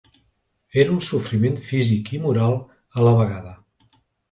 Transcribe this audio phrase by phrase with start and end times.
[0.83, 3.57] Era un sofriment físic i moral a la vegada.